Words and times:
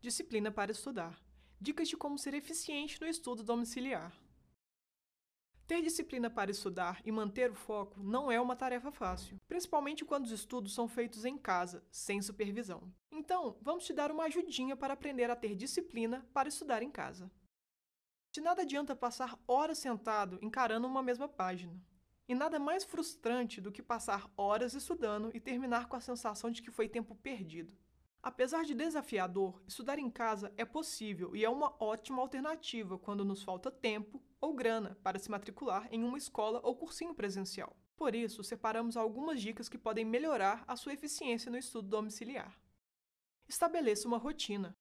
Disciplina 0.00 0.52
para 0.52 0.70
estudar. 0.70 1.20
Dicas 1.60 1.88
de 1.88 1.96
como 1.96 2.16
ser 2.16 2.32
eficiente 2.32 3.00
no 3.00 3.06
estudo 3.08 3.42
domiciliar. 3.42 4.16
Ter 5.66 5.82
disciplina 5.82 6.30
para 6.30 6.52
estudar 6.52 7.02
e 7.04 7.10
manter 7.10 7.50
o 7.50 7.56
foco 7.56 8.00
não 8.00 8.30
é 8.30 8.40
uma 8.40 8.54
tarefa 8.54 8.92
fácil, 8.92 9.36
principalmente 9.48 10.04
quando 10.04 10.26
os 10.26 10.30
estudos 10.30 10.72
são 10.72 10.86
feitos 10.86 11.24
em 11.24 11.36
casa, 11.36 11.84
sem 11.90 12.22
supervisão. 12.22 12.94
Então, 13.10 13.58
vamos 13.60 13.84
te 13.84 13.92
dar 13.92 14.12
uma 14.12 14.26
ajudinha 14.26 14.76
para 14.76 14.94
aprender 14.94 15.32
a 15.32 15.36
ter 15.36 15.56
disciplina 15.56 16.24
para 16.32 16.48
estudar 16.48 16.80
em 16.80 16.92
casa. 16.92 17.28
De 18.32 18.40
nada 18.40 18.62
adianta 18.62 18.94
passar 18.94 19.36
horas 19.48 19.78
sentado 19.78 20.38
encarando 20.40 20.86
uma 20.86 21.02
mesma 21.02 21.28
página. 21.28 21.76
E 22.28 22.36
nada 22.36 22.60
mais 22.60 22.84
frustrante 22.84 23.60
do 23.60 23.72
que 23.72 23.82
passar 23.82 24.30
horas 24.36 24.74
estudando 24.74 25.34
e 25.34 25.40
terminar 25.40 25.88
com 25.88 25.96
a 25.96 26.00
sensação 26.00 26.52
de 26.52 26.62
que 26.62 26.70
foi 26.70 26.88
tempo 26.88 27.16
perdido. 27.16 27.76
Apesar 28.22 28.64
de 28.64 28.74
desafiador, 28.74 29.62
estudar 29.66 29.98
em 29.98 30.10
casa 30.10 30.52
é 30.56 30.64
possível 30.64 31.36
e 31.36 31.44
é 31.44 31.48
uma 31.48 31.74
ótima 31.78 32.20
alternativa 32.20 32.98
quando 32.98 33.24
nos 33.24 33.42
falta 33.42 33.70
tempo 33.70 34.22
ou 34.40 34.54
grana 34.54 34.98
para 35.02 35.18
se 35.18 35.30
matricular 35.30 35.88
em 35.90 36.02
uma 36.02 36.18
escola 36.18 36.60
ou 36.64 36.76
cursinho 36.76 37.14
presencial. 37.14 37.76
Por 37.96 38.14
isso, 38.14 38.44
separamos 38.44 38.96
algumas 38.96 39.40
dicas 39.40 39.68
que 39.68 39.78
podem 39.78 40.04
melhorar 40.04 40.64
a 40.66 40.76
sua 40.76 40.92
eficiência 40.92 41.50
no 41.50 41.58
estudo 41.58 41.88
domiciliar. 41.88 42.60
Estabeleça 43.48 44.06
uma 44.06 44.18
rotina. 44.18 44.76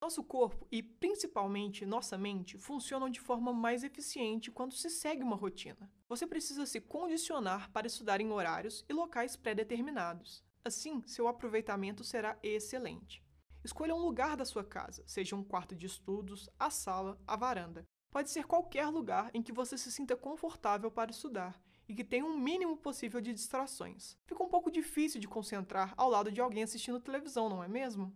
Nosso 0.00 0.22
corpo 0.22 0.66
e, 0.70 0.82
principalmente, 0.82 1.86
nossa 1.86 2.18
mente 2.18 2.58
funcionam 2.58 3.08
de 3.08 3.20
forma 3.20 3.52
mais 3.52 3.82
eficiente 3.82 4.50
quando 4.50 4.74
se 4.74 4.90
segue 4.90 5.22
uma 5.22 5.36
rotina. 5.36 5.90
Você 6.08 6.26
precisa 6.26 6.66
se 6.66 6.80
condicionar 6.80 7.70
para 7.72 7.86
estudar 7.86 8.20
em 8.20 8.30
horários 8.30 8.84
e 8.88 8.92
locais 8.92 9.36
pré-determinados. 9.36 10.44
Assim, 10.66 11.00
seu 11.06 11.28
aproveitamento 11.28 12.02
será 12.02 12.36
excelente. 12.42 13.22
Escolha 13.62 13.94
um 13.94 14.00
lugar 14.00 14.36
da 14.36 14.44
sua 14.44 14.64
casa, 14.64 15.04
seja 15.06 15.36
um 15.36 15.44
quarto 15.44 15.76
de 15.76 15.86
estudos, 15.86 16.50
a 16.58 16.70
sala, 16.70 17.16
a 17.24 17.36
varanda. 17.36 17.86
Pode 18.10 18.30
ser 18.30 18.48
qualquer 18.48 18.88
lugar 18.88 19.30
em 19.32 19.44
que 19.44 19.52
você 19.52 19.78
se 19.78 19.92
sinta 19.92 20.16
confortável 20.16 20.90
para 20.90 21.12
estudar 21.12 21.62
e 21.88 21.94
que 21.94 22.02
tenha 22.02 22.24
um 22.24 22.36
mínimo 22.36 22.76
possível 22.76 23.20
de 23.20 23.32
distrações. 23.32 24.18
Fica 24.26 24.42
um 24.42 24.48
pouco 24.48 24.68
difícil 24.68 25.20
de 25.20 25.28
concentrar 25.28 25.94
ao 25.96 26.10
lado 26.10 26.32
de 26.32 26.40
alguém 26.40 26.64
assistindo 26.64 26.98
televisão, 26.98 27.48
não 27.48 27.62
é 27.62 27.68
mesmo? 27.68 28.12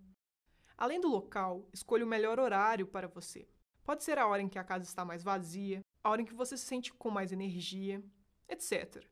Além 0.76 1.00
do 1.00 1.06
local, 1.06 1.68
escolha 1.72 2.04
o 2.04 2.08
melhor 2.08 2.40
horário 2.40 2.84
para 2.84 3.06
você. 3.06 3.46
Pode 3.84 4.02
ser 4.02 4.18
a 4.18 4.26
hora 4.26 4.42
em 4.42 4.48
que 4.48 4.58
a 4.58 4.64
casa 4.64 4.84
está 4.84 5.04
mais 5.04 5.22
vazia, 5.22 5.82
a 6.02 6.10
hora 6.10 6.20
em 6.20 6.24
que 6.24 6.34
você 6.34 6.56
se 6.56 6.66
sente 6.66 6.92
com 6.92 7.12
mais 7.12 7.30
energia, 7.30 8.02
etc. 8.48 9.06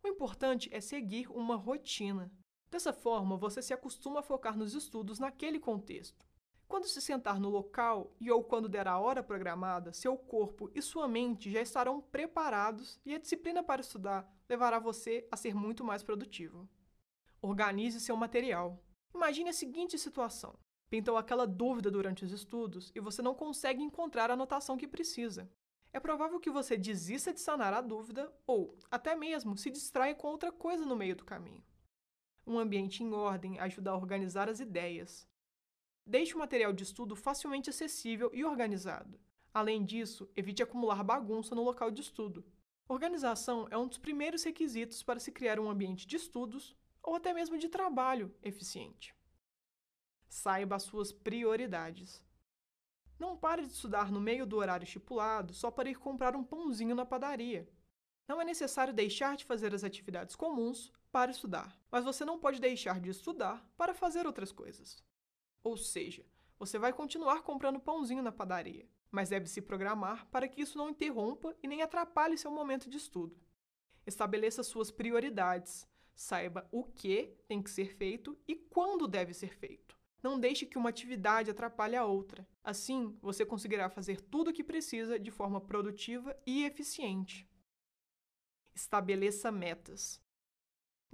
O 0.00 0.06
importante 0.06 0.68
é 0.72 0.80
seguir 0.80 1.28
uma 1.28 1.56
rotina. 1.56 2.30
Dessa 2.74 2.92
forma, 2.92 3.36
você 3.36 3.62
se 3.62 3.72
acostuma 3.72 4.18
a 4.18 4.22
focar 4.24 4.58
nos 4.58 4.74
estudos 4.74 5.20
naquele 5.20 5.60
contexto. 5.60 6.26
Quando 6.66 6.88
se 6.88 7.00
sentar 7.00 7.38
no 7.38 7.48
local 7.48 8.12
e 8.20 8.32
ou 8.32 8.42
quando 8.42 8.68
der 8.68 8.88
a 8.88 8.98
hora 8.98 9.22
programada, 9.22 9.92
seu 9.92 10.16
corpo 10.18 10.68
e 10.74 10.82
sua 10.82 11.06
mente 11.06 11.52
já 11.52 11.60
estarão 11.60 12.00
preparados 12.00 12.98
e 13.06 13.14
a 13.14 13.18
disciplina 13.20 13.62
para 13.62 13.80
estudar 13.80 14.28
levará 14.48 14.80
você 14.80 15.24
a 15.30 15.36
ser 15.36 15.54
muito 15.54 15.84
mais 15.84 16.02
produtivo. 16.02 16.68
Organize 17.40 18.00
seu 18.00 18.16
material. 18.16 18.82
Imagine 19.14 19.50
a 19.50 19.52
seguinte 19.52 19.96
situação: 19.96 20.58
pintou 20.90 21.16
aquela 21.16 21.46
dúvida 21.46 21.92
durante 21.92 22.24
os 22.24 22.32
estudos 22.32 22.90
e 22.92 22.98
você 22.98 23.22
não 23.22 23.36
consegue 23.36 23.84
encontrar 23.84 24.30
a 24.30 24.34
anotação 24.34 24.76
que 24.76 24.88
precisa. 24.88 25.48
É 25.92 26.00
provável 26.00 26.40
que 26.40 26.50
você 26.50 26.76
desista 26.76 27.32
de 27.32 27.38
sanar 27.38 27.72
a 27.72 27.80
dúvida 27.80 28.34
ou, 28.44 28.76
até 28.90 29.14
mesmo, 29.14 29.56
se 29.56 29.70
distraia 29.70 30.12
com 30.12 30.26
outra 30.26 30.50
coisa 30.50 30.84
no 30.84 30.96
meio 30.96 31.14
do 31.14 31.24
caminho. 31.24 31.62
Um 32.46 32.58
ambiente 32.58 33.02
em 33.02 33.12
ordem 33.12 33.58
ajuda 33.58 33.90
a 33.90 33.96
organizar 33.96 34.48
as 34.48 34.60
ideias. 34.60 35.26
Deixe 36.06 36.34
o 36.34 36.38
material 36.38 36.72
de 36.72 36.82
estudo 36.82 37.16
facilmente 37.16 37.70
acessível 37.70 38.30
e 38.34 38.44
organizado. 38.44 39.18
Além 39.52 39.84
disso, 39.84 40.28
evite 40.36 40.62
acumular 40.62 41.02
bagunça 41.02 41.54
no 41.54 41.62
local 41.62 41.90
de 41.90 42.02
estudo. 42.02 42.44
Organização 42.86 43.66
é 43.70 43.78
um 43.78 43.88
dos 43.88 43.96
primeiros 43.96 44.42
requisitos 44.42 45.02
para 45.02 45.18
se 45.18 45.32
criar 45.32 45.58
um 45.58 45.70
ambiente 45.70 46.06
de 46.06 46.16
estudos 46.16 46.76
ou 47.02 47.14
até 47.14 47.32
mesmo 47.32 47.56
de 47.56 47.68
trabalho 47.68 48.34
eficiente. 48.42 49.14
Saiba 50.28 50.76
as 50.76 50.82
suas 50.82 51.12
prioridades. 51.12 52.22
Não 53.18 53.36
pare 53.36 53.64
de 53.64 53.72
estudar 53.72 54.10
no 54.10 54.20
meio 54.20 54.44
do 54.44 54.56
horário 54.56 54.84
estipulado 54.84 55.54
só 55.54 55.70
para 55.70 55.88
ir 55.88 55.94
comprar 55.94 56.36
um 56.36 56.44
pãozinho 56.44 56.94
na 56.94 57.06
padaria. 57.06 57.66
Não 58.28 58.40
é 58.40 58.44
necessário 58.44 58.92
deixar 58.92 59.36
de 59.36 59.44
fazer 59.44 59.74
as 59.74 59.84
atividades 59.84 60.34
comuns 60.36 60.92
para 61.14 61.30
estudar, 61.30 61.78
mas 61.92 62.04
você 62.04 62.24
não 62.24 62.40
pode 62.40 62.60
deixar 62.60 62.98
de 62.98 63.08
estudar 63.08 63.64
para 63.76 63.94
fazer 63.94 64.26
outras 64.26 64.50
coisas. 64.50 65.00
Ou 65.62 65.76
seja, 65.76 66.26
você 66.58 66.76
vai 66.76 66.92
continuar 66.92 67.42
comprando 67.42 67.78
pãozinho 67.78 68.20
na 68.20 68.32
padaria, 68.32 68.84
mas 69.12 69.28
deve 69.28 69.46
se 69.48 69.62
programar 69.62 70.26
para 70.26 70.48
que 70.48 70.60
isso 70.60 70.76
não 70.76 70.90
interrompa 70.90 71.56
e 71.62 71.68
nem 71.68 71.82
atrapalhe 71.82 72.36
seu 72.36 72.50
momento 72.50 72.90
de 72.90 72.96
estudo. 72.96 73.40
Estabeleça 74.04 74.64
suas 74.64 74.90
prioridades, 74.90 75.86
saiba 76.16 76.68
o 76.72 76.82
que 76.82 77.38
tem 77.46 77.62
que 77.62 77.70
ser 77.70 77.94
feito 77.94 78.36
e 78.48 78.56
quando 78.56 79.06
deve 79.06 79.32
ser 79.32 79.56
feito. 79.56 79.96
Não 80.20 80.36
deixe 80.36 80.66
que 80.66 80.76
uma 80.76 80.88
atividade 80.88 81.48
atrapalhe 81.48 81.94
a 81.94 82.04
outra. 82.04 82.44
Assim, 82.64 83.16
você 83.22 83.46
conseguirá 83.46 83.88
fazer 83.88 84.20
tudo 84.20 84.50
o 84.50 84.52
que 84.52 84.64
precisa 84.64 85.16
de 85.16 85.30
forma 85.30 85.60
produtiva 85.60 86.36
e 86.44 86.64
eficiente. 86.64 87.48
Estabeleça 88.74 89.52
metas. 89.52 90.23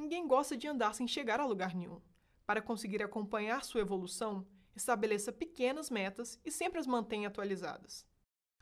Ninguém 0.01 0.27
gosta 0.27 0.57
de 0.57 0.67
andar 0.67 0.95
sem 0.95 1.07
chegar 1.07 1.41
a 1.41 1.45
lugar 1.45 1.75
nenhum. 1.75 2.01
Para 2.47 2.63
conseguir 2.63 3.03
acompanhar 3.03 3.63
sua 3.63 3.83
evolução, 3.83 4.47
estabeleça 4.75 5.31
pequenas 5.31 5.91
metas 5.91 6.41
e 6.43 6.51
sempre 6.51 6.81
as 6.81 6.87
mantenha 6.87 7.29
atualizadas. 7.29 8.07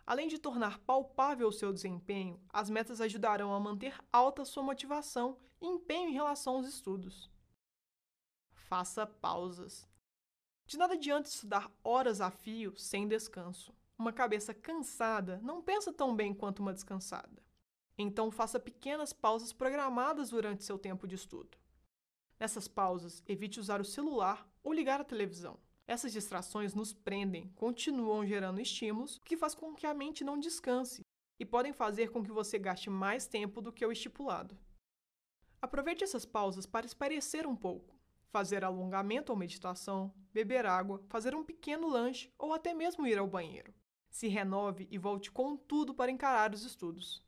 Além 0.05 0.27
de 0.27 0.37
tornar 0.37 0.81
palpável 0.81 1.47
o 1.47 1.53
seu 1.53 1.73
desempenho, 1.73 2.43
as 2.49 2.69
metas 2.69 3.01
ajudarão 3.01 3.55
a 3.55 3.61
manter 3.61 3.97
alta 4.13 4.45
sua 4.45 4.65
motivação 4.65 5.39
e 5.61 5.67
empenho 5.69 6.09
em 6.09 6.13
relação 6.13 6.57
aos 6.57 6.67
estudos. 6.67 7.31
Faça 8.51 9.07
pausas. 9.07 9.89
De 10.67 10.77
nada 10.77 10.95
adianta 10.95 11.29
estudar 11.29 11.71
horas 11.85 12.21
a 12.21 12.33
fio 12.33 12.77
sem 12.77 13.07
descanso. 13.07 13.73
Uma 13.97 14.13
cabeça 14.13 14.53
cansada 14.53 15.39
não 15.41 15.63
pensa 15.63 15.93
tão 15.93 16.17
bem 16.17 16.35
quanto 16.35 16.59
uma 16.59 16.75
descansada. 16.75 17.48
Então, 17.99 18.31
faça 18.31 18.61
pequenas 18.61 19.13
pausas 19.13 19.53
programadas 19.53 20.31
durante 20.31 20.63
seu 20.63 20.79
tempo 20.79 21.07
de 21.07 21.17
estudo. 21.17 21.59
Nessas 22.39 22.69
pausas, 22.69 23.25
evite 23.27 23.59
usar 23.59 23.81
o 23.81 23.85
celular 23.85 24.49
ou 24.63 24.73
ligar 24.73 25.01
a 25.01 25.05
televisão. 25.05 25.59
Essas 25.85 26.13
distrações 26.13 26.75
nos 26.75 26.93
prendem, 26.93 27.49
continuam 27.57 28.25
gerando 28.25 28.61
estímulos, 28.61 29.17
o 29.17 29.23
que 29.23 29.37
faz 29.37 29.55
com 29.55 29.75
que 29.75 29.87
a 29.87 29.95
mente 29.95 30.23
não 30.23 30.39
descanse 30.39 31.03
e 31.41 31.45
podem 31.45 31.73
fazer 31.73 32.11
com 32.11 32.23
que 32.23 32.31
você 32.31 32.59
gaste 32.59 32.91
mais 32.91 33.27
tempo 33.27 33.61
do 33.61 33.73
que 33.73 33.85
o 33.85 33.91
estipulado. 33.91 34.57
Aproveite 35.61 36.05
essas 36.05 36.25
pausas 36.25 36.67
para 36.67 36.87
esparecer 36.87 37.47
um 37.47 37.57
pouco, 37.57 37.97
fazer 38.31 38.65
alongamento 38.65 39.33
ou 39.33 39.39
meditação, 39.39 40.15
beber 40.33 40.67
água, 40.67 41.03
fazer 41.09 41.35
um 41.35 41.45
pequeno 41.45 41.89
lanche 41.89 42.33
ou 42.39 42.53
até 42.53 42.75
mesmo 42.75 43.07
ir 43.07 43.19
ao 43.19 43.27
banheiro. 43.27 43.75
Se 44.11 44.29
renove 44.29 44.87
e 44.91 44.99
volte 44.99 45.31
com 45.31 45.57
tudo 45.57 45.95
para 45.95 46.11
encarar 46.11 46.53
os 46.55 46.65
estudos. 46.65 47.27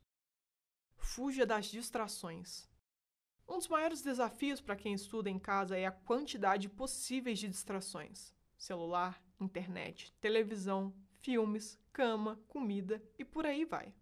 Fuja 1.03 1.45
das 1.45 1.65
distrações. 1.65 2.69
Um 3.45 3.57
dos 3.57 3.67
maiores 3.67 4.01
desafios 4.01 4.61
para 4.61 4.77
quem 4.77 4.93
estuda 4.93 5.29
em 5.29 5.37
casa 5.37 5.75
é 5.75 5.85
a 5.85 5.91
quantidade 5.91 6.69
possíveis 6.69 7.37
de 7.39 7.49
distrações: 7.49 8.33
celular, 8.55 9.21
internet, 9.39 10.13
televisão, 10.21 10.93
filmes, 11.19 11.77
cama, 11.91 12.39
comida 12.47 13.03
e 13.19 13.25
por 13.25 13.45
aí 13.45 13.65
vai. 13.65 13.93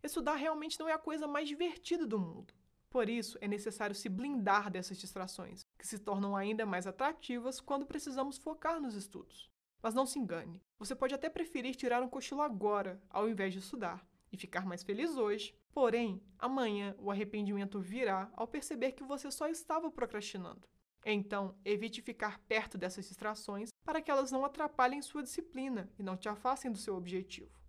Estudar 0.00 0.36
realmente 0.36 0.78
não 0.78 0.88
é 0.88 0.92
a 0.92 0.98
coisa 0.98 1.26
mais 1.26 1.48
divertida 1.48 2.06
do 2.06 2.20
mundo. 2.20 2.54
Por 2.88 3.08
isso, 3.08 3.36
é 3.40 3.48
necessário 3.48 3.96
se 3.96 4.08
blindar 4.08 4.70
dessas 4.70 4.98
distrações, 4.98 5.66
que 5.76 5.86
se 5.86 5.98
tornam 5.98 6.36
ainda 6.36 6.64
mais 6.64 6.86
atrativas 6.86 7.58
quando 7.58 7.86
precisamos 7.86 8.38
focar 8.38 8.80
nos 8.80 8.94
estudos. 8.94 9.50
Mas 9.82 9.94
não 9.94 10.06
se 10.06 10.18
engane, 10.18 10.62
você 10.78 10.94
pode 10.94 11.14
até 11.14 11.28
preferir 11.28 11.74
tirar 11.74 12.02
um 12.02 12.08
cochilo 12.08 12.42
agora, 12.42 13.02
ao 13.10 13.28
invés 13.28 13.52
de 13.52 13.58
estudar, 13.58 14.06
e 14.30 14.36
ficar 14.36 14.64
mais 14.64 14.84
feliz 14.84 15.16
hoje. 15.16 15.56
Porém, 15.74 16.22
amanhã 16.38 16.94
o 17.00 17.10
arrependimento 17.10 17.80
virá 17.80 18.30
ao 18.34 18.46
perceber 18.46 18.92
que 18.92 19.02
você 19.02 19.28
só 19.28 19.48
estava 19.48 19.90
procrastinando. 19.90 20.68
Então, 21.04 21.58
evite 21.64 22.00
ficar 22.00 22.38
perto 22.46 22.78
dessas 22.78 23.08
distrações 23.08 23.70
para 23.84 24.00
que 24.00 24.08
elas 24.08 24.30
não 24.30 24.44
atrapalhem 24.44 25.02
sua 25.02 25.24
disciplina 25.24 25.92
e 25.98 26.02
não 26.02 26.16
te 26.16 26.28
afastem 26.28 26.70
do 26.70 26.78
seu 26.78 26.94
objetivo. 26.94 27.60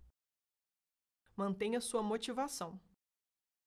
Mantenha 1.36 1.80
sua 1.80 2.00
motivação. 2.00 2.80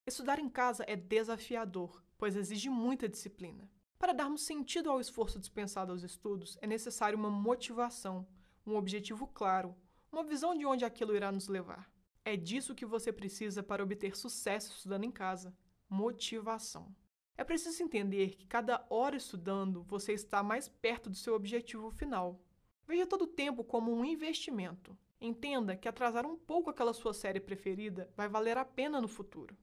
Estudar 0.08 0.40
em 0.40 0.50
casa 0.50 0.86
é 0.88 0.96
desafiador, 0.96 2.02
pois 2.18 2.38
exige 2.38 2.70
muita 2.70 3.10
disciplina. 3.10 3.70
Para 4.00 4.14
darmos 4.14 4.44
sentido 4.44 4.90
ao 4.90 5.02
esforço 5.02 5.38
dispensado 5.38 5.92
aos 5.92 6.02
estudos, 6.02 6.58
é 6.62 6.66
necessário 6.66 7.20
uma 7.20 7.30
motivação, 7.30 8.26
um 8.66 8.78
objetivo 8.78 9.28
claro, 9.28 9.76
uma 10.10 10.24
visão 10.24 10.58
de 10.58 10.66
onde 10.66 10.86
aquilo 10.86 11.14
irá 11.14 11.30
nos 11.30 11.50
levar. 11.50 11.92
É 12.24 12.36
disso 12.36 12.76
que 12.76 12.86
você 12.86 13.12
precisa 13.12 13.64
para 13.64 13.84
obter 13.84 14.16
sucesso 14.16 14.74
estudando 14.76 15.04
em 15.04 15.12
casa: 15.12 15.56
motivação. 15.90 16.96
É 17.38 17.44
preciso 17.44 17.82
entender 17.82 18.36
que 18.36 18.46
cada 18.46 18.86
hora 18.90 19.16
estudando 19.16 19.84
você 19.84 20.14
está 20.14 20.44
mais 20.44 20.68
perto 20.68 21.10
do 21.10 21.16
seu 21.16 21.34
objetivo 21.34 21.90
final. 21.90 22.40
Veja 22.86 23.08
todo 23.08 23.22
o 23.22 23.28
tempo 23.28 23.64
como 23.64 23.94
um 23.94 24.04
investimento. 24.04 24.98
Entenda 25.22 25.76
que 25.76 25.88
atrasar 25.88 26.26
um 26.26 26.36
pouco 26.36 26.70
aquela 26.70 26.94
sua 26.94 27.14
série 27.14 27.40
preferida 27.40 28.12
vai 28.16 28.28
valer 28.28 28.58
a 28.58 28.66
pena 28.66 29.00
no 29.00 29.08
futuro. 29.08 29.56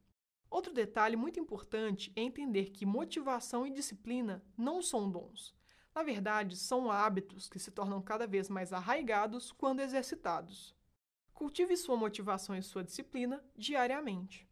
Outro 0.49 0.73
detalhe 0.73 1.17
muito 1.17 1.41
importante 1.41 2.13
é 2.15 2.23
entender 2.23 2.71
que 2.71 2.87
motivação 2.87 3.67
e 3.67 3.71
disciplina 3.71 4.43
não 4.57 4.81
são 4.81 5.11
dons. 5.11 5.55
Na 5.95 6.03
verdade, 6.03 6.57
são 6.57 6.91
hábitos 6.91 7.49
que 7.49 7.59
se 7.59 7.71
tornam 7.71 8.01
cada 8.01 8.27
vez 8.27 8.49
mais 8.49 8.73
arraigados 8.73 9.51
quando 9.51 9.81
exercitados. 9.81 10.75
Cultive 11.37 11.77
sua 11.77 11.99
motivação 11.99 12.57
e 12.57 12.63
sua 12.63 12.83
disciplina 12.83 13.45
diariamente. 13.55 14.49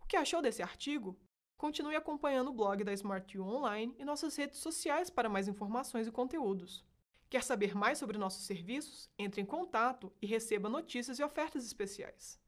O 0.00 0.06
que 0.06 0.16
achou 0.16 0.40
desse 0.40 0.62
artigo? 0.62 1.18
Continue 1.56 1.96
acompanhando 1.96 2.50
o 2.50 2.52
blog 2.52 2.84
da 2.84 2.92
Smart 2.92 3.36
U 3.36 3.42
Online 3.42 3.92
e 3.98 4.04
nossas 4.04 4.36
redes 4.36 4.60
sociais 4.60 5.10
para 5.10 5.28
mais 5.28 5.48
informações 5.48 6.06
e 6.06 6.12
conteúdos. 6.12 6.84
Quer 7.28 7.42
saber 7.42 7.74
mais 7.74 7.98
sobre 7.98 8.18
nossos 8.18 8.46
serviços? 8.46 9.10
Entre 9.18 9.40
em 9.40 9.44
contato 9.44 10.12
e 10.22 10.26
receba 10.28 10.68
notícias 10.68 11.18
e 11.18 11.24
ofertas 11.24 11.66
especiais. 11.66 12.40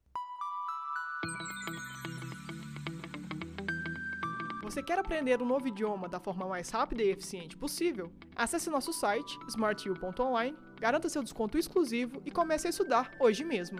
Você 4.63 4.85
quer 4.85 5.01
aprender 5.01 5.43
um 5.43 5.47
novo 5.47 5.67
idioma 5.67 6.09
da 6.09 6.21
forma 6.21 6.47
mais 6.47 6.71
rápida 6.71 7.03
e 7.03 7.11
eficiente 7.11 7.57
possível? 7.57 8.13
Acesse 8.37 8.71
nosso 8.71 8.93
site 8.93 9.37
smartu.online, 9.49 10.57
garanta 10.83 11.09
seu 11.09 11.23
desconto 11.23 11.57
exclusivo 11.57 12.21
e 12.27 12.31
comece 12.33 12.67
a 12.67 12.71
estudar 12.71 13.13
hoje 13.21 13.45
mesmo. 13.45 13.79